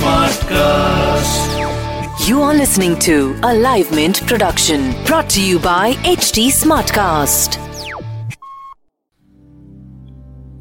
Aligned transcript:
Smartcast. 0.00 1.48
You 2.28 2.42
are 2.42 2.54
listening 2.54 2.98
to 3.00 3.34
a 3.42 3.54
Live 3.54 3.90
Mint 3.90 4.26
production 4.26 4.94
brought 5.04 5.28
to 5.30 5.42
you 5.42 5.58
by 5.58 5.94
HT 6.04 6.48
Smartcast. 6.48 7.56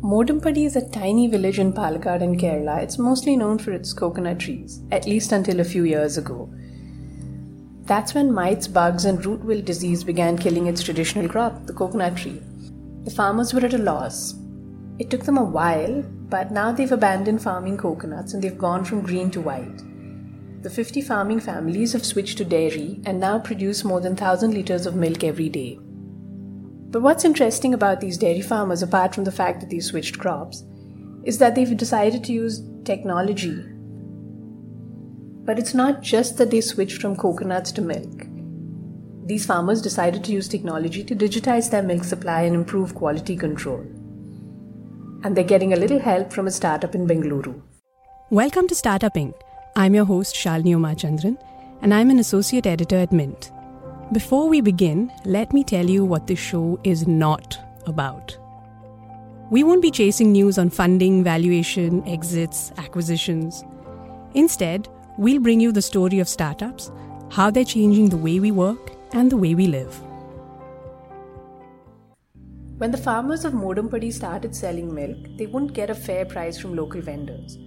Modampadi 0.02 0.66
is 0.66 0.76
a 0.76 0.90
tiny 0.90 1.28
village 1.28 1.60
in 1.60 1.74
Palakkad 1.74 2.22
in 2.22 2.38
Kerala. 2.38 2.82
It's 2.82 2.98
mostly 2.98 3.36
known 3.36 3.60
for 3.60 3.72
its 3.72 3.94
coconut 3.94 4.40
trees, 4.40 4.82
at 4.92 5.06
least 5.06 5.32
until 5.32 5.60
a 5.60 5.66
few 5.66 5.84
years 5.84 6.18
ago. 6.18 6.50
That's 7.84 8.14
when 8.14 8.34
mites, 8.34 8.68
bugs, 8.68 9.06
and 9.06 9.26
root 9.26 9.44
wilt 9.44 9.66
disease 9.66 10.04
began 10.04 10.38
killing 10.38 10.68
its 10.68 10.82
traditional 10.82 11.28
crop, 11.28 11.66
the 11.66 11.74
coconut 11.74 12.18
tree. 12.18 12.42
The 13.04 13.12
farmers 13.12 13.54
were 13.54 13.66
at 13.66 13.74
a 13.74 13.78
loss. 13.78 14.36
It 15.00 15.10
took 15.10 15.24
them 15.24 15.38
a 15.38 15.44
while, 15.44 16.04
but 16.04 16.52
now 16.52 16.74
they've 16.74 16.92
abandoned 16.92 17.42
farming 17.42 17.78
coconuts 17.78 18.34
and 18.34 18.44
they've 18.44 18.58
gone 18.58 18.84
from 18.84 19.02
green 19.02 19.32
to 19.32 19.40
white. 19.40 19.82
The 20.62 20.70
50 20.70 21.02
farming 21.02 21.40
families 21.40 21.94
have 21.94 22.06
switched 22.06 22.38
to 22.40 22.46
dairy 22.46 23.00
and 23.06 23.18
now 23.18 23.40
produce 23.40 23.86
more 23.86 24.02
than 24.02 24.12
1000 24.12 24.54
liters 24.54 24.86
of 24.86 24.96
milk 24.96 25.24
every 25.24 25.48
day. 25.48 25.80
But 25.82 27.02
what's 27.02 27.24
interesting 27.24 27.74
about 27.74 28.02
these 28.02 28.18
dairy 28.18 28.42
farmers, 28.42 28.84
apart 28.84 29.16
from 29.16 29.24
the 29.24 29.32
fact 29.32 29.62
that 29.62 29.70
they've 29.70 29.82
switched 29.82 30.20
crops, 30.20 30.66
is 31.24 31.38
that 31.38 31.56
they've 31.56 31.78
decided 31.78 32.26
to 32.26 32.34
use 32.34 32.62
technology. 32.84 33.64
But 35.46 35.60
it's 35.60 35.74
not 35.74 36.02
just 36.02 36.38
that 36.38 36.52
they 36.52 36.60
switched 36.60 37.02
from 37.02 37.16
coconuts 37.16 37.72
to 37.74 37.82
milk. 37.82 38.28
These 39.26 39.46
farmers 39.46 39.82
decided 39.82 40.26
to 40.26 40.34
use 40.34 40.50
technology 40.50 41.06
to 41.06 41.16
digitize 41.16 41.72
their 41.72 41.84
milk 41.84 42.04
supply 42.04 42.42
and 42.42 42.56
improve 42.56 42.96
quality 42.96 43.38
control. 43.38 43.86
And 45.22 45.36
they're 45.36 45.44
getting 45.44 45.74
a 45.74 45.76
little 45.76 46.00
help 46.00 46.32
from 46.32 46.48
a 46.48 46.52
startup 46.52 46.96
in 46.96 47.06
Bengaluru. 47.06 47.62
Welcome 48.30 48.70
to 48.70 48.76
Startup 48.76 49.14
Inc 49.14 49.34
I'm 49.76 49.94
your 49.94 50.06
host, 50.06 50.34
Shalini 50.34 50.76
Umachandran, 50.76 51.38
and 51.82 51.94
I'm 51.94 52.10
an 52.10 52.20
associate 52.20 52.66
editor 52.66 52.96
at 52.96 53.12
Mint. 53.12 53.52
Before 54.14 54.48
we 54.48 54.62
begin, 54.62 55.12
let 55.26 55.52
me 55.52 55.66
tell 55.66 55.90
you 55.90 56.06
what 56.06 56.28
this 56.28 56.40
show 56.40 56.80
is 56.86 57.06
not 57.06 57.60
about. 57.86 58.38
We 59.52 59.64
won't 59.64 59.82
be 59.82 59.92
chasing 59.92 60.32
news 60.32 60.58
on 60.58 60.70
funding, 60.70 61.22
valuation, 61.22 62.08
exits, 62.08 62.72
acquisitions. 62.78 63.66
Instead, 64.36 64.88
we'll 65.18 65.42
bring 65.42 65.60
you 65.60 65.74
the 65.74 65.82
story 65.82 66.20
of 66.20 66.30
startups, 66.30 66.92
how 67.30 67.52
they're 67.52 67.66
changing 67.66 68.08
the 68.08 68.18
way 68.18 68.40
we 68.40 68.52
work 68.52 68.92
and 69.12 69.30
the 69.30 69.38
way 69.38 69.54
we 69.54 69.68
live. 69.68 70.02
When 72.80 72.92
the 72.92 72.98
farmers 72.98 73.44
of 73.44 73.52
Modampadi 73.52 74.10
started 74.14 74.56
selling 74.56 74.94
milk, 74.96 75.18
they 75.36 75.48
wouldn't 75.48 75.74
get 75.74 75.90
a 75.90 75.94
fair 75.94 76.24
price 76.24 76.58
from 76.58 76.78
local 76.78 77.02
vendors. 77.02 77.58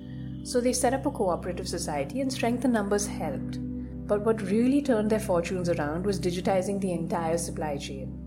So 0.43 0.59
they 0.59 0.73
set 0.73 0.95
up 0.95 1.05
a 1.05 1.11
cooperative 1.11 1.69
society 1.69 2.23
and 2.23 2.33
strengthen 2.33 2.73
numbers 2.73 3.07
helped. 3.07 3.59
But 4.07 4.25
what 4.25 4.41
really 4.41 4.81
turned 4.81 5.11
their 5.11 5.21
fortunes 5.21 5.69
around 5.69 6.07
was 6.07 6.19
digitizing 6.19 6.81
the 6.81 6.93
entire 6.93 7.37
supply 7.37 7.77
chain. 7.77 8.19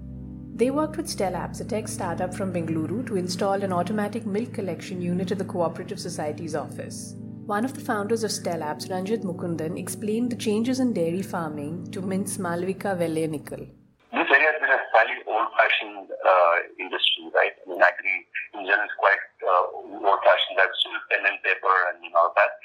They 0.53 0.69
worked 0.69 0.97
with 0.97 1.07
Stellapps, 1.07 1.59
a 1.59 1.66
tech 1.66 1.88
startup 1.88 2.35
from 2.35 2.53
Bengaluru, 2.53 3.03
to 3.07 3.17
install 3.17 3.63
an 3.63 3.73
automatic 3.73 4.28
milk 4.28 4.53
collection 4.53 5.02
unit 5.02 5.31
at 5.31 5.40
the 5.40 5.44
Cooperative 5.44 6.00
Society's 6.00 6.53
office. 6.53 7.16
One 7.47 7.66
of 7.66 7.73
the 7.73 7.81
founders 7.81 8.23
of 8.23 8.29
Stellapps, 8.29 8.91
Ranjit 8.91 9.23
Mukundan, 9.23 9.79
explained 9.79 10.31
the 10.31 10.35
changes 10.35 10.79
in 10.79 10.94
dairy 10.94 11.23
farming 11.23 11.90
to 11.94 12.02
Mint's 12.03 12.38
Malvika 12.38 12.96
Velayanikal. 12.96 13.72
This 14.16 14.31
area 14.31 14.47
has 14.47 14.59
been 14.63 14.72
a 14.72 14.79
fairly 14.96 15.19
old-fashioned 15.28 16.07
uh, 16.07 16.56
industry, 16.79 17.28
right? 17.35 17.52
I 17.52 17.63
mean, 17.67 17.84
agri 17.84 18.16
in 18.56 18.63
general 18.63 18.88
is 18.88 18.96
quite 18.96 19.19
uh, 19.44 19.75
old-fashioned. 20.07 20.56
That's 20.56 20.72
still 20.79 20.96
pen 21.12 21.28
and 21.28 21.35
paper 21.44 21.75
and 21.91 22.00
you 22.00 22.16
know 22.16 22.31
that. 22.31 22.56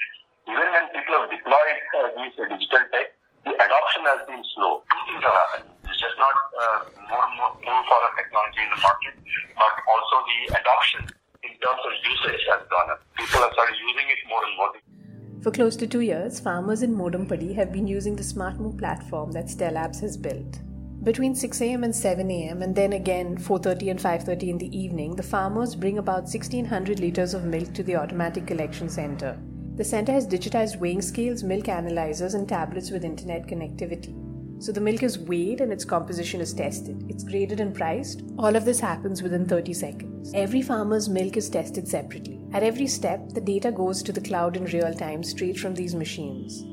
Even 0.47 0.63
when 0.71 0.87
people 0.95 1.11
have 1.19 1.27
deployed 1.27 1.79
uh, 1.99 2.07
these 2.15 2.31
uh, 2.39 2.47
digital 2.47 2.87
tech, 2.95 3.11
the 3.43 3.51
adoption 4.01 4.17
has 4.17 4.27
been 4.27 4.43
slow. 4.55 4.81
Two 4.89 5.01
things 5.07 5.23
have 5.23 5.33
happened. 5.33 5.69
It's 5.85 5.99
just 5.99 6.17
not 6.17 6.35
uh, 6.57 6.79
more 7.09 7.23
and 7.25 7.37
more 7.37 7.51
pull 7.61 7.81
for 7.85 7.99
the 8.01 8.11
technology 8.17 8.61
in 8.65 8.69
the 8.73 8.81
market, 8.81 9.13
but 9.55 9.73
also 9.85 10.15
the 10.25 10.39
adoption 10.57 11.01
in 11.43 11.53
terms 11.61 11.81
of 11.85 11.91
usage 12.09 12.43
has 12.49 12.61
gone 12.69 12.89
up. 12.91 13.01
People 13.17 13.41
have 13.41 13.53
started 13.53 13.75
using 13.77 14.07
it 14.09 14.19
more 14.29 14.43
and 14.45 14.57
more. 14.57 14.71
For 15.41 15.51
close 15.51 15.75
to 15.77 15.87
two 15.87 16.01
years, 16.01 16.39
farmers 16.39 16.83
in 16.83 16.95
Modampadi 16.95 17.55
have 17.55 17.71
been 17.71 17.87
using 17.87 18.15
the 18.15 18.23
SmartMoo 18.23 18.77
platform 18.77 19.31
that 19.31 19.45
Stellapps 19.45 19.99
has 20.01 20.17
built. 20.17 20.59
Between 21.03 21.33
6 21.33 21.61
a.m. 21.61 21.83
and 21.83 21.95
7 21.95 22.29
a.m. 22.29 22.61
and 22.61 22.75
then 22.75 22.93
again 22.93 23.37
4:30 23.37 23.89
and 23.89 23.99
5:30 23.99 24.49
in 24.49 24.57
the 24.59 24.77
evening, 24.77 25.15
the 25.15 25.23
farmers 25.23 25.75
bring 25.75 25.97
about 25.97 26.29
1600 26.29 26.99
liters 26.99 27.33
of 27.33 27.43
milk 27.43 27.73
to 27.73 27.81
the 27.81 27.95
automatic 27.95 28.45
collection 28.45 28.87
center. 28.87 29.39
The 29.75 29.83
center 29.83 30.11
has 30.11 30.27
digitized 30.27 30.77
weighing 30.77 31.01
scales, 31.01 31.43
milk 31.43 31.69
analyzers, 31.69 32.33
and 32.33 32.47
tablets 32.47 32.91
with 32.91 33.05
internet 33.05 33.47
connectivity. 33.47 34.13
So 34.61 34.71
the 34.71 34.79
milk 34.81 35.01
is 35.01 35.17
weighed 35.17 35.59
and 35.59 35.73
its 35.73 35.85
composition 35.85 36.39
is 36.39 36.53
tested. 36.53 37.03
It's 37.09 37.23
graded 37.23 37.59
and 37.59 37.73
priced. 37.73 38.21
All 38.37 38.55
of 38.55 38.63
this 38.63 38.79
happens 38.79 39.23
within 39.23 39.47
30 39.47 39.73
seconds. 39.73 40.31
Every 40.35 40.61
farmer's 40.61 41.09
milk 41.09 41.35
is 41.35 41.49
tested 41.49 41.87
separately. 41.87 42.39
At 42.53 42.61
every 42.61 42.85
step, 42.85 43.29
the 43.29 43.41
data 43.41 43.71
goes 43.71 44.03
to 44.03 44.11
the 44.11 44.21
cloud 44.21 44.55
in 44.55 44.65
real 44.65 44.93
time 44.93 45.23
straight 45.23 45.57
from 45.57 45.73
these 45.73 45.95
machines. 45.95 46.63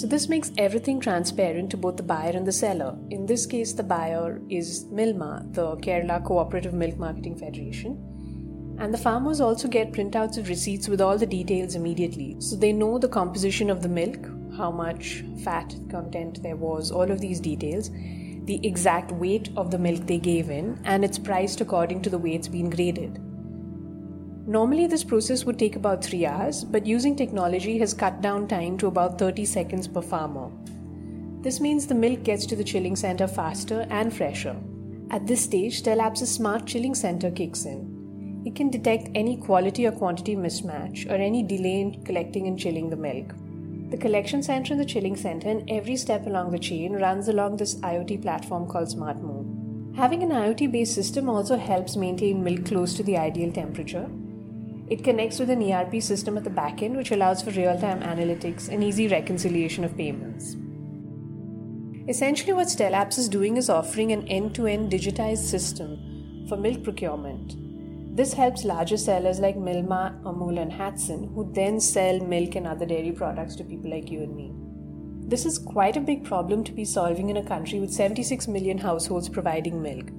So, 0.00 0.06
this 0.06 0.28
makes 0.28 0.52
everything 0.58 1.00
transparent 1.00 1.70
to 1.70 1.76
both 1.76 1.96
the 1.96 2.02
buyer 2.04 2.32
and 2.34 2.46
the 2.46 2.52
seller. 2.52 2.96
In 3.10 3.26
this 3.26 3.46
case, 3.46 3.72
the 3.72 3.82
buyer 3.82 4.40
is 4.48 4.84
Milma, 4.92 5.52
the 5.54 5.76
Kerala 5.78 6.24
Cooperative 6.24 6.74
Milk 6.74 6.98
Marketing 6.98 7.36
Federation. 7.36 8.13
And 8.78 8.92
the 8.92 8.98
farmers 8.98 9.40
also 9.40 9.68
get 9.68 9.92
printouts 9.92 10.36
of 10.36 10.48
receipts 10.48 10.88
with 10.88 11.00
all 11.00 11.16
the 11.16 11.26
details 11.26 11.74
immediately. 11.74 12.36
So, 12.40 12.56
they 12.56 12.72
know 12.72 12.98
the 12.98 13.08
composition 13.08 13.70
of 13.70 13.82
the 13.82 13.88
milk, 13.88 14.26
how 14.56 14.70
much 14.70 15.24
fat 15.42 15.74
content 15.90 16.42
there 16.42 16.56
was, 16.56 16.90
all 16.90 17.10
of 17.10 17.20
these 17.20 17.40
details, 17.40 17.90
the 18.44 18.60
exact 18.66 19.10
weight 19.12 19.50
of 19.56 19.70
the 19.70 19.78
milk 19.78 20.06
they 20.06 20.18
gave 20.18 20.50
in, 20.50 20.78
and 20.84 21.04
it's 21.04 21.18
priced 21.18 21.60
according 21.60 22.02
to 22.02 22.10
the 22.10 22.18
way 22.18 22.34
it's 22.34 22.48
been 22.48 22.68
graded. 22.68 23.20
Normally, 24.46 24.86
this 24.86 25.04
process 25.04 25.44
would 25.44 25.58
take 25.58 25.76
about 25.76 26.04
3 26.04 26.26
hours, 26.26 26.64
but 26.64 26.86
using 26.86 27.16
technology 27.16 27.78
has 27.78 27.94
cut 27.94 28.20
down 28.20 28.46
time 28.46 28.76
to 28.78 28.88
about 28.88 29.18
30 29.18 29.46
seconds 29.46 29.88
per 29.88 30.02
farmer. 30.02 30.50
This 31.40 31.60
means 31.60 31.86
the 31.86 31.94
milk 31.94 32.24
gets 32.24 32.44
to 32.46 32.56
the 32.56 32.64
chilling 32.64 32.96
center 32.96 33.26
faster 33.26 33.86
and 33.88 34.14
fresher. 34.14 34.56
At 35.10 35.26
this 35.26 35.42
stage, 35.42 35.82
Stellapps' 35.82 36.26
smart 36.26 36.66
chilling 36.66 36.94
center 36.94 37.30
kicks 37.30 37.64
in. 37.64 37.93
It 38.44 38.54
can 38.54 38.70
detect 38.70 39.08
any 39.14 39.36
quality 39.36 39.86
or 39.86 39.92
quantity 39.92 40.36
mismatch 40.36 41.10
or 41.10 41.14
any 41.14 41.42
delay 41.42 41.80
in 41.80 42.04
collecting 42.04 42.46
and 42.46 42.58
chilling 42.58 42.90
the 42.90 42.96
milk. 42.96 43.34
The 43.90 43.96
collection 43.96 44.42
center 44.42 44.74
and 44.74 44.80
the 44.80 44.86
chilling 44.86 45.16
center 45.16 45.48
and 45.48 45.70
every 45.70 45.96
step 45.96 46.26
along 46.26 46.50
the 46.50 46.58
chain 46.58 46.92
runs 46.94 47.28
along 47.28 47.56
this 47.56 47.76
IoT 47.76 48.22
platform 48.22 48.66
called 48.66 48.88
SmartMoo. 48.88 49.96
Having 49.96 50.24
an 50.24 50.30
IoT 50.30 50.72
based 50.72 50.94
system 50.94 51.28
also 51.28 51.56
helps 51.56 51.96
maintain 51.96 52.42
milk 52.42 52.66
close 52.66 52.94
to 52.94 53.02
the 53.02 53.16
ideal 53.16 53.52
temperature 53.52 54.08
it 54.86 55.02
connects 55.02 55.38
with 55.38 55.48
an 55.48 55.62
ERP 55.62 56.02
system 56.02 56.36
at 56.36 56.44
the 56.44 56.50
back 56.50 56.82
end, 56.82 56.96
which 56.96 57.10
allows 57.10 57.42
for 57.42 57.50
real 57.50 57.78
time 57.78 58.00
analytics 58.00 58.68
and 58.68 58.84
easy 58.84 59.08
reconciliation 59.08 59.82
of 59.82 59.96
payments. 59.96 60.56
Essentially, 62.06 62.52
what 62.52 62.68
Stellapps 62.68 63.18
is 63.18 63.30
doing 63.30 63.56
is 63.56 63.70
offering 63.70 64.12
an 64.12 64.28
end 64.28 64.54
to 64.56 64.66
end 64.66 64.92
digitized 64.92 65.38
system 65.38 66.44
for 66.48 66.58
milk 66.58 66.84
procurement. 66.84 67.56
This 68.14 68.32
helps 68.32 68.64
larger 68.64 68.96
sellers 68.96 69.40
like 69.40 69.56
Milma, 69.56 70.22
Amul, 70.22 70.60
and 70.60 70.72
Hatsun, 70.72 71.34
who 71.34 71.52
then 71.52 71.80
sell 71.80 72.20
milk 72.20 72.54
and 72.54 72.66
other 72.66 72.86
dairy 72.86 73.12
products 73.12 73.56
to 73.56 73.64
people 73.64 73.90
like 73.90 74.10
you 74.10 74.22
and 74.22 74.34
me. 74.36 74.52
This 75.28 75.44
is 75.44 75.58
quite 75.58 75.96
a 75.96 76.00
big 76.00 76.24
problem 76.24 76.64
to 76.64 76.72
be 76.72 76.84
solving 76.84 77.28
in 77.28 77.38
a 77.38 77.44
country 77.44 77.80
with 77.80 77.92
76 77.92 78.46
million 78.46 78.78
households 78.78 79.28
providing 79.28 79.82
milk 79.82 80.10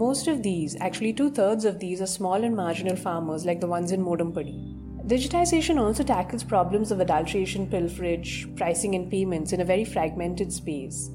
most 0.00 0.28
of 0.28 0.42
these, 0.42 0.76
actually 0.80 1.12
two 1.12 1.30
thirds 1.30 1.66
of 1.66 1.78
these, 1.78 2.00
are 2.00 2.06
small 2.06 2.42
and 2.42 2.56
marginal 2.56 2.96
farmers 2.96 3.44
like 3.44 3.60
the 3.60 3.66
ones 3.66 3.92
in 3.92 4.02
Modampadi. 4.02 4.74
Digitization 5.06 5.78
also 5.78 6.02
tackles 6.02 6.42
problems 6.42 6.90
of 6.90 7.00
adulteration, 7.00 7.66
pilferage, 7.66 8.56
pricing, 8.56 8.94
and 8.94 9.10
payments 9.10 9.52
in 9.52 9.60
a 9.60 9.64
very 9.72 9.84
fragmented 9.84 10.54
space. 10.54 11.10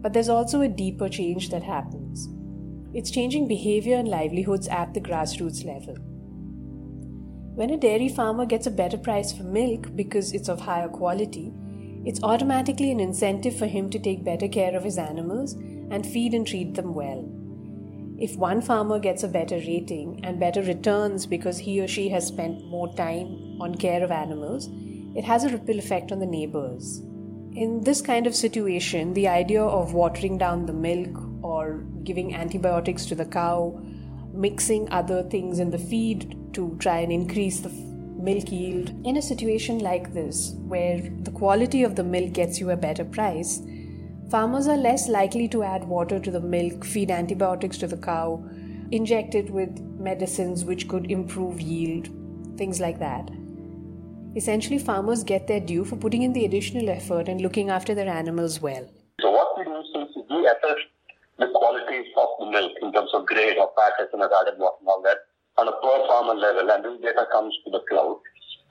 But 0.00 0.14
there's 0.14 0.30
also 0.30 0.62
a 0.62 0.68
deeper 0.68 1.10
change 1.10 1.50
that 1.50 1.62
happens. 1.62 2.28
It's 2.94 3.10
changing 3.10 3.48
behavior 3.48 3.96
and 3.96 4.06
livelihoods 4.06 4.68
at 4.68 4.94
the 4.94 5.00
grassroots 5.00 5.64
level. 5.64 5.96
When 7.56 7.70
a 7.70 7.76
dairy 7.76 8.08
farmer 8.08 8.46
gets 8.46 8.68
a 8.68 8.70
better 8.70 8.96
price 8.96 9.32
for 9.32 9.42
milk 9.42 9.96
because 9.96 10.32
it's 10.32 10.48
of 10.48 10.60
higher 10.60 10.88
quality, 10.88 11.52
it's 12.04 12.22
automatically 12.22 12.92
an 12.92 13.00
incentive 13.00 13.58
for 13.58 13.66
him 13.66 13.90
to 13.90 13.98
take 13.98 14.22
better 14.22 14.46
care 14.46 14.76
of 14.76 14.84
his 14.84 14.96
animals 14.96 15.54
and 15.90 16.06
feed 16.06 16.34
and 16.34 16.46
treat 16.46 16.74
them 16.74 16.94
well. 16.94 17.28
If 18.16 18.36
one 18.36 18.62
farmer 18.62 19.00
gets 19.00 19.24
a 19.24 19.28
better 19.28 19.56
rating 19.56 20.20
and 20.22 20.38
better 20.38 20.62
returns 20.62 21.26
because 21.26 21.58
he 21.58 21.80
or 21.80 21.88
she 21.88 22.10
has 22.10 22.28
spent 22.28 22.64
more 22.66 22.94
time 22.94 23.60
on 23.60 23.74
care 23.74 24.04
of 24.04 24.12
animals, 24.12 24.68
it 25.16 25.24
has 25.24 25.42
a 25.42 25.48
ripple 25.48 25.80
effect 25.80 26.12
on 26.12 26.20
the 26.20 26.26
neighbors. 26.26 27.00
In 27.56 27.80
this 27.82 28.00
kind 28.00 28.28
of 28.28 28.36
situation, 28.36 29.14
the 29.14 29.26
idea 29.26 29.64
of 29.64 29.94
watering 29.94 30.38
down 30.38 30.66
the 30.66 30.72
milk 30.72 31.23
or 31.64 31.84
giving 32.04 32.34
antibiotics 32.34 33.06
to 33.06 33.14
the 33.14 33.24
cow, 33.24 33.80
mixing 34.32 34.90
other 34.90 35.22
things 35.22 35.58
in 35.58 35.70
the 35.70 35.78
feed 35.78 36.36
to 36.54 36.76
try 36.78 36.98
and 36.98 37.12
increase 37.12 37.60
the 37.60 37.70
milk 37.70 38.50
yield. 38.50 38.90
In 39.06 39.16
a 39.16 39.22
situation 39.22 39.78
like 39.78 40.12
this, 40.12 40.52
where 40.72 41.00
the 41.22 41.30
quality 41.30 41.82
of 41.82 41.94
the 41.96 42.04
milk 42.04 42.32
gets 42.32 42.60
you 42.60 42.70
a 42.70 42.76
better 42.76 43.04
price, 43.04 43.62
farmers 44.30 44.66
are 44.66 44.76
less 44.76 45.08
likely 45.08 45.48
to 45.48 45.62
add 45.62 45.84
water 45.84 46.18
to 46.18 46.30
the 46.30 46.40
milk, 46.40 46.84
feed 46.84 47.10
antibiotics 47.10 47.78
to 47.78 47.86
the 47.86 47.96
cow, 47.96 48.44
inject 48.90 49.34
it 49.34 49.50
with 49.50 49.80
medicines 49.98 50.64
which 50.64 50.88
could 50.88 51.10
improve 51.10 51.60
yield, 51.60 52.08
things 52.56 52.80
like 52.80 52.98
that. 52.98 53.30
Essentially, 54.36 54.78
farmers 54.78 55.22
get 55.22 55.46
their 55.46 55.60
due 55.60 55.84
for 55.84 55.96
putting 55.96 56.22
in 56.22 56.32
the 56.32 56.44
additional 56.44 56.90
effort 56.90 57.28
and 57.28 57.40
looking 57.40 57.70
after 57.70 57.94
their 57.94 58.08
animals 58.08 58.60
well. 58.60 58.88
So, 59.20 59.30
what 59.30 59.56
we 59.56 59.64
do 59.64 59.78
is 59.78 59.86
we 60.28 60.46
assess 60.46 60.80
the 61.38 61.50
quality 61.54 62.06
of 62.16 62.28
the 62.38 62.46
milk 62.46 62.72
in 62.82 62.92
terms 62.92 63.10
of 63.12 63.26
grade 63.26 63.58
or 63.58 63.70
fat, 63.76 63.94
as 64.00 64.08
added 64.14 64.58
water, 64.58 64.78
and 64.80 64.88
all 64.88 65.02
that 65.02 65.18
on 65.56 65.68
a 65.68 65.72
per 65.72 66.06
farmer 66.06 66.34
level, 66.34 66.70
and 66.70 66.84
this 66.84 67.00
data 67.02 67.26
comes 67.30 67.54
to 67.64 67.70
the 67.70 67.82
cloud. 67.88 68.18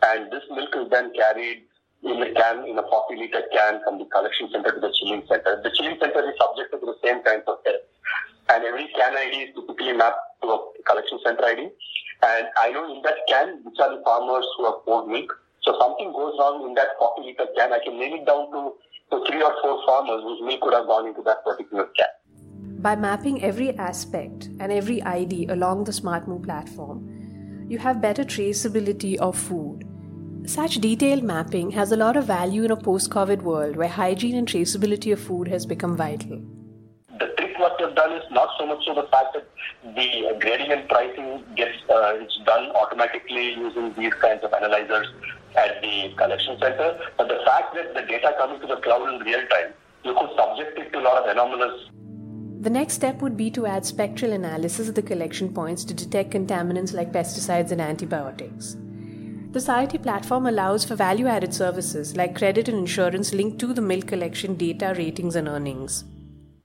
And 0.04 0.32
this 0.32 0.44
milk 0.52 0.76
is 0.76 0.90
then 0.92 1.14
carried 1.16 1.64
in 2.04 2.22
a 2.22 2.34
can, 2.34 2.68
in 2.68 2.78
a 2.78 2.84
40 2.84 3.16
liter 3.16 3.44
can 3.56 3.80
from 3.84 4.00
the 4.00 4.06
collection 4.06 4.50
center 4.52 4.76
to 4.76 4.80
the 4.80 4.92
chilling 5.00 5.24
center. 5.28 5.62
The 5.64 5.72
chilling 5.72 5.96
center 6.00 6.20
is 6.28 6.36
subject 6.36 6.76
to 6.76 6.80
the 6.84 6.96
same 7.04 7.24
kinds 7.24 7.44
of 7.48 7.64
tests. 7.64 7.88
And 8.50 8.64
every 8.66 8.92
can 8.92 9.16
ID 9.16 9.48
is 9.48 9.56
typically 9.56 9.94
mapped 9.94 10.20
to 10.44 10.48
a 10.52 10.58
collection 10.84 11.20
center 11.24 11.46
ID. 11.46 11.72
And 12.24 12.48
I 12.60 12.72
know 12.72 12.92
in 12.92 13.02
that 13.04 13.24
can, 13.28 13.64
which 13.64 13.80
are 13.80 13.96
the 13.96 14.04
farmers 14.04 14.46
who 14.58 14.66
have 14.66 14.84
poured 14.84 15.08
milk. 15.08 15.32
So 15.64 15.80
something 15.80 16.12
goes 16.12 16.36
wrong 16.40 16.68
in 16.68 16.74
that 16.76 17.00
40 17.00 17.24
liter 17.24 17.48
can, 17.56 17.72
I 17.72 17.80
can 17.80 17.96
nail 17.98 18.20
it 18.20 18.28
down 18.28 18.52
to, 18.52 18.76
to 19.12 19.24
three 19.32 19.42
or 19.42 19.56
four 19.64 19.80
farmers 19.88 20.24
whose 20.24 20.44
milk 20.44 20.60
could 20.60 20.74
have 20.74 20.88
gone 20.88 21.08
into 21.08 21.24
that 21.24 21.44
particular 21.46 21.88
can. 21.96 22.12
By 22.84 22.98
mapping 22.98 23.42
every 23.42 23.70
aspect 23.78 24.50
and 24.60 24.70
every 24.70 25.02
ID 25.02 25.46
along 25.48 25.86
the 25.86 25.94
SmartMoo 25.94 26.44
platform, 26.44 27.66
you 27.70 27.78
have 27.78 28.02
better 28.02 28.26
traceability 28.26 29.16
of 29.20 29.38
food. 29.38 29.86
Such 30.46 30.82
detailed 30.82 31.24
mapping 31.24 31.72
has 31.72 31.94
a 31.94 31.96
lot 31.96 32.18
of 32.18 32.26
value 32.26 32.66
in 32.66 32.72
a 32.72 32.76
post 32.76 33.10
COVID 33.10 33.42
world 33.42 33.78
where 33.78 33.88
hygiene 33.88 34.36
and 34.36 34.46
traceability 34.46 35.14
of 35.14 35.22
food 35.22 35.48
has 35.48 35.66
become 35.66 35.96
vital. 35.96 36.42
The 37.20 37.28
trick 37.38 37.58
what 37.58 37.78
they've 37.80 37.96
done 37.96 38.12
is 38.18 38.30
not 38.32 38.50
so 38.60 38.66
much 38.66 38.84
so 38.86 38.96
the 38.96 39.08
fact 39.08 39.34
that 39.36 39.48
the 39.96 40.38
grading 40.42 40.74
and 40.74 40.90
pricing 40.90 41.42
gets 41.56 41.78
uh, 41.90 42.20
it's 42.20 42.38
done 42.46 42.70
automatically 42.76 43.54
using 43.54 43.94
these 43.98 44.14
kinds 44.16 44.44
of 44.44 44.52
analyzers 44.52 45.08
at 45.56 45.82
the 45.82 46.14
collection 46.18 46.60
center, 46.60 47.00
but 47.18 47.30
the 47.30 47.40
fact 47.46 47.76
that 47.76 47.94
the 47.94 48.02
data 48.02 48.36
coming 48.38 48.60
to 48.60 48.68
the 48.68 48.82
cloud 48.82 49.08
in 49.08 49.22
real 49.22 49.48
time, 49.48 49.72
you 50.04 50.14
could 50.14 50.36
subject 50.36 50.78
it 50.78 50.92
to 50.92 51.00
a 51.00 51.04
lot 51.08 51.24
of 51.24 51.30
anomalous 51.30 51.90
the 52.64 52.70
next 52.70 52.94
step 52.94 53.22
would 53.22 53.36
be 53.36 53.52
to 53.52 53.66
add 53.66 53.86
spectral 53.86 54.32
analysis 54.32 54.88
of 54.88 54.96
the 54.96 55.02
collection 55.02 55.54
points 55.54 55.84
to 55.84 55.94
detect 55.94 56.32
contaminants 56.32 56.94
like 56.94 57.12
pesticides 57.12 57.72
and 57.72 57.82
antibiotics. 57.82 58.78
The 59.52 59.60
Society 59.60 59.98
platform 59.98 60.48
allows 60.48 60.86
for 60.86 60.96
value 60.96 61.28
added 61.28 61.54
services 61.54 62.16
like 62.16 62.38
credit 62.38 62.70
and 62.70 62.78
insurance 62.78 63.34
linked 63.34 63.60
to 63.60 63.74
the 63.74 63.82
milk 63.82 64.08
collection 64.08 64.56
data, 64.56 64.96
ratings, 64.98 65.36
and 65.36 65.50
earnings. 65.50 66.06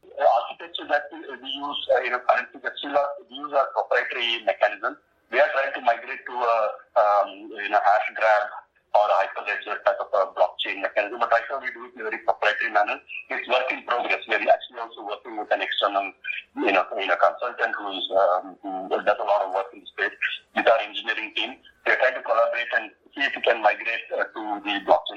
The 0.02 0.22
architecture 0.22 0.86
that 0.88 1.02
we 1.10 1.18
use, 1.50 1.88
uh, 1.92 2.00
you 2.02 2.10
know, 2.10 2.20
currently 2.30 2.60
we 2.62 3.36
use 3.36 3.52
a 3.52 3.64
proprietary 3.74 4.44
mechanism. 4.46 4.96
We 5.32 5.40
are 5.40 5.50
trying 5.52 5.74
to 5.74 5.80
migrate 5.80 6.22
to 6.30 6.32
a 6.32 6.56
um, 6.94 7.28
you 7.58 7.70
know, 7.70 7.80
hashgraph 7.82 8.46
or 8.94 9.04
hyperledger 9.18 9.82
type 9.84 9.98
of 9.98 10.14
a 10.14 10.32
blockchain 10.68 10.82
mechanism. 10.82 11.18
But 11.20 11.30
right 11.30 11.42
now 11.50 11.60
we 11.60 11.70
do 11.72 11.84
it 11.86 11.94
in 11.94 12.00
a 12.00 12.04
very 12.04 12.18
proprietary 12.18 12.72
manner. 12.72 13.00
It's 13.30 13.48
work 13.48 13.70
in 13.70 13.82
progress. 13.84 14.20
We 14.28 14.34
are 14.34 14.40
actually 14.40 14.80
also 14.80 15.02
working 15.06 15.36
with 15.38 15.50
an 15.50 15.62
external, 15.62 16.12
you 16.56 16.72
know, 16.72 16.84
you 16.98 17.06
know 17.06 17.16
consultant 17.16 17.74
who's, 17.78 18.08
um, 18.12 18.56
who 18.62 19.02
does 19.04 19.18
a 19.20 19.24
lot 19.24 19.46
of 19.46 19.54
work 19.54 19.66
in 19.72 19.80
the 19.80 19.86
space 19.86 20.16
with 20.56 20.66
our 20.66 20.80
engineering 20.80 21.32
team. 21.36 21.56
We 21.86 21.92
are 21.92 21.96
trying 21.96 22.14
to 22.14 22.22
collaborate 22.22 22.72
and 22.76 22.90
see 23.14 23.22
if 23.22 23.32
we 23.36 23.42
can 23.42 23.62
migrate 23.62 24.06
uh, 24.12 24.24
to 24.24 24.40
the 24.64 24.74
blockchain. 24.84 25.16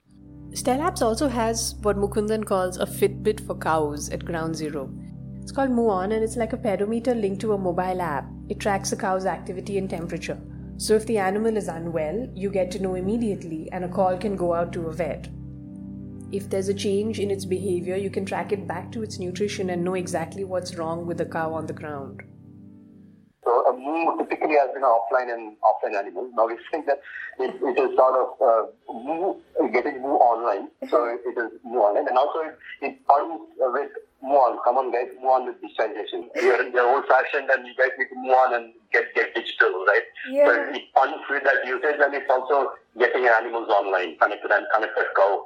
Stellapps 0.51 1.01
also 1.01 1.29
has 1.29 1.75
what 1.81 1.95
Mukundan 1.95 2.45
calls 2.45 2.77
a 2.77 2.85
Fitbit 2.85 3.45
for 3.45 3.55
cows 3.55 4.09
at 4.09 4.25
ground 4.25 4.55
zero. 4.55 4.91
It's 5.41 5.51
called 5.51 5.71
MooOn 5.71 6.13
and 6.13 6.23
it's 6.23 6.35
like 6.35 6.53
a 6.53 6.57
pedometer 6.57 7.15
linked 7.15 7.41
to 7.41 7.53
a 7.53 7.57
mobile 7.57 8.01
app. 8.01 8.25
It 8.49 8.59
tracks 8.59 8.91
a 8.91 8.97
cow's 8.97 9.25
activity 9.25 9.77
and 9.77 9.89
temperature. 9.89 10.37
So 10.77 10.95
if 10.95 11.05
the 11.05 11.19
animal 11.19 11.57
is 11.57 11.67
unwell, 11.67 12.27
you 12.33 12.49
get 12.49 12.71
to 12.71 12.79
know 12.79 12.95
immediately 12.95 13.69
and 13.71 13.85
a 13.85 13.87
call 13.87 14.17
can 14.17 14.35
go 14.35 14.53
out 14.53 14.73
to 14.73 14.87
a 14.87 14.91
vet. 14.91 15.29
If 16.31 16.49
there's 16.49 16.69
a 16.69 16.73
change 16.73 17.19
in 17.19 17.29
its 17.29 17.45
behavior, 17.45 17.95
you 17.95 18.09
can 18.09 18.25
track 18.25 18.51
it 18.51 18.67
back 18.67 18.91
to 18.93 19.03
its 19.03 19.19
nutrition 19.19 19.69
and 19.69 19.83
know 19.83 19.95
exactly 19.95 20.43
what's 20.43 20.75
wrong 20.75 21.05
with 21.05 21.17
the 21.17 21.25
cow 21.25 21.53
on 21.53 21.65
the 21.65 21.73
ground. 21.73 22.23
So 23.43 23.51
a 23.67 23.73
moo 23.75 24.17
typically 24.17 24.55
has 24.55 24.69
been 24.73 24.83
an 24.83 24.89
offline 24.89 25.33
and 25.33 25.57
offline 25.59 25.97
animal. 25.97 26.29
Now 26.35 26.47
we 26.47 26.57
think 26.71 26.85
that 26.85 27.01
it, 27.39 27.55
it 27.55 27.79
is 27.79 27.97
sort 27.97 28.15
of 28.15 28.27
uh, 28.39 28.93
moo, 28.93 29.35
getting 29.73 30.01
moo 30.01 30.15
online. 30.15 30.69
So 30.89 31.05
it 31.25 31.37
is 31.37 31.51
moo 31.65 31.79
online, 31.79 32.07
and 32.07 32.17
also 32.17 32.39
it, 32.39 32.57
it 32.81 33.07
comes 33.07 33.41
with 33.57 33.91
move 34.21 34.37
on. 34.37 34.59
Come 34.63 34.77
on, 34.77 34.91
guys, 34.91 35.09
move 35.17 35.31
on 35.31 35.45
with 35.45 35.57
digitization. 35.61 36.29
You're, 36.35 36.69
you're 36.69 36.87
old 36.87 37.05
fashioned 37.07 37.49
and 37.49 37.65
you 37.65 37.73
guys 37.75 37.89
need 37.97 38.09
to 38.09 38.15
move 38.15 38.33
on 38.33 38.53
and 38.55 38.73
get, 38.93 39.13
get 39.15 39.33
digital, 39.33 39.85
right? 39.85 40.05
Yeah. 40.29 40.45
So 40.45 40.51
it 40.73 40.83
funds 40.93 41.23
with 41.29 41.43
that 41.43 41.65
usage 41.65 41.99
and 41.99 42.13
it's 42.13 42.29
also 42.29 42.71
getting 42.97 43.25
animals 43.25 43.69
online, 43.69 44.17
connected 44.17 44.51
and 44.51 44.65
connected 44.73 45.05
cow. 45.15 45.45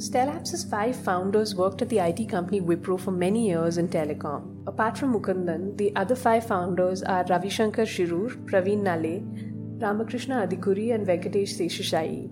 Stellapps' 0.00 0.64
five 0.70 0.96
founders 0.96 1.54
worked 1.54 1.82
at 1.82 1.90
the 1.90 1.98
IT 1.98 2.26
company 2.30 2.58
Wipro 2.58 2.98
for 2.98 3.10
many 3.10 3.48
years 3.48 3.76
in 3.76 3.86
telecom. 3.86 4.66
Apart 4.66 4.96
from 4.96 5.12
Mukundan, 5.12 5.76
the 5.76 5.94
other 5.94 6.16
five 6.16 6.46
founders 6.46 7.02
are 7.02 7.22
Ravishankar 7.24 7.84
Shirur, 7.94 8.34
Praveen 8.46 8.80
Nale, 8.80 9.20
Ramakrishna 9.78 10.46
Adhikuri, 10.46 10.94
and 10.94 11.06
Venkatesh 11.06 11.52
Seshashayi. 11.58 12.30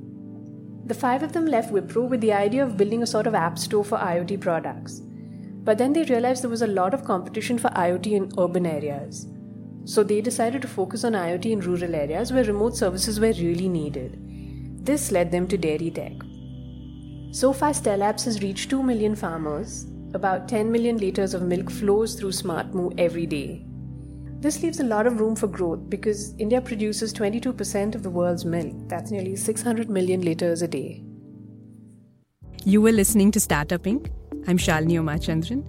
The 0.86 0.94
five 0.94 1.22
of 1.22 1.34
them 1.34 1.44
left 1.44 1.70
Wipro 1.70 2.08
with 2.08 2.22
the 2.22 2.32
idea 2.32 2.64
of 2.64 2.78
building 2.78 3.02
a 3.02 3.06
sort 3.06 3.26
of 3.26 3.34
app 3.34 3.58
store 3.58 3.84
for 3.84 3.98
IoT 3.98 4.40
products. 4.40 5.02
But 5.68 5.76
then 5.76 5.92
they 5.92 6.04
realized 6.04 6.42
there 6.42 6.48
was 6.48 6.62
a 6.62 6.66
lot 6.66 6.94
of 6.94 7.04
competition 7.04 7.58
for 7.58 7.68
IoT 7.68 8.12
in 8.12 8.32
urban 8.38 8.64
areas. 8.64 9.26
So 9.84 10.02
they 10.02 10.22
decided 10.22 10.62
to 10.62 10.68
focus 10.68 11.04
on 11.04 11.12
IoT 11.12 11.44
in 11.44 11.60
rural 11.60 11.94
areas 11.94 12.32
where 12.32 12.44
remote 12.44 12.78
services 12.78 13.20
were 13.20 13.34
really 13.34 13.68
needed. 13.68 14.18
This 14.86 15.10
led 15.12 15.30
them 15.30 15.46
to 15.48 15.58
dairy 15.58 15.90
tech. 15.90 16.27
So 17.30 17.52
far, 17.52 17.70
Stellapps 17.70 18.24
has 18.24 18.42
reached 18.42 18.70
2 18.70 18.82
million 18.82 19.14
farmers. 19.14 19.86
About 20.14 20.48
10 20.48 20.72
million 20.72 20.96
liters 20.96 21.34
of 21.34 21.42
milk 21.42 21.70
flows 21.70 22.14
through 22.14 22.30
SmartMoo 22.30 22.94
every 22.98 23.26
day. 23.26 23.64
This 24.40 24.62
leaves 24.62 24.80
a 24.80 24.84
lot 24.84 25.06
of 25.06 25.20
room 25.20 25.36
for 25.36 25.48
growth 25.48 25.90
because 25.90 26.34
India 26.38 26.60
produces 26.60 27.12
22% 27.12 27.94
of 27.94 28.02
the 28.02 28.10
world's 28.10 28.44
milk. 28.44 28.72
That's 28.86 29.10
nearly 29.10 29.36
600 29.36 29.90
million 29.90 30.22
liters 30.22 30.62
a 30.62 30.68
day. 30.68 31.02
You 32.64 32.80
were 32.80 32.92
listening 32.92 33.30
to 33.32 33.40
Startup 33.40 33.82
Inc 33.82 34.10
I'm 34.46 34.56
Shalini 34.56 34.94
Umachandran. 34.94 35.62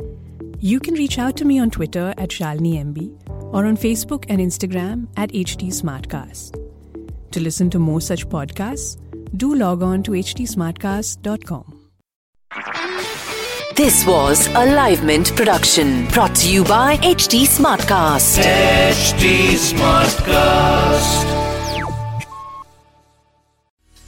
You 0.62 0.80
can 0.80 0.94
reach 0.94 1.20
out 1.20 1.36
to 1.38 1.46
me 1.46 1.60
on 1.60 1.70
Twitter 1.70 2.14
at 2.18 2.30
ShaliniMB 2.30 3.54
or 3.54 3.66
on 3.66 3.76
Facebook 3.76 4.26
and 4.30 4.40
Instagram 4.40 5.08
at 5.18 5.32
HT 5.32 5.68
Smartcast. 5.68 6.56
To 7.32 7.40
listen 7.40 7.70
to 7.72 7.80
more 7.80 8.00
such 8.00 8.28
podcasts, 8.30 8.98
do 9.36 9.56
log 9.56 9.84
on 9.84 10.04
to 10.04 10.12
htsmartcast.com. 10.12 11.80
This 13.76 14.06
was 14.06 14.48
a 14.48 14.66
Livemint 14.76 15.36
production 15.38 16.06
brought 16.08 16.36
to 16.36 16.52
you 16.52 16.66
by 16.66 16.98
HT 16.98 17.48
Smartcast. 17.48 18.44
HT 18.44 19.54
Smartcast. 19.56 21.26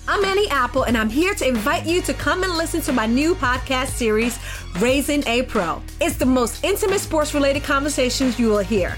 I'm 0.10 0.26
Annie 0.26 0.50
Apple, 0.50 0.84
and 0.84 0.98
I'm 0.98 1.10
here 1.10 1.34
to 1.36 1.48
invite 1.48 1.86
you 1.86 2.02
to 2.02 2.14
come 2.14 2.44
and 2.44 2.58
listen 2.58 2.82
to 2.82 2.92
my 2.92 3.06
new 3.06 3.34
podcast 3.34 3.92
series, 3.92 4.40
Raising 4.80 5.26
a 5.26 5.44
Pro. 5.44 5.82
It's 6.02 6.18
the 6.18 6.26
most 6.26 6.66
intimate 6.66 7.00
sports 7.00 7.34
related 7.34 7.64
conversations 7.64 8.38
you 8.38 8.50
will 8.50 8.58
hear. 8.58 8.98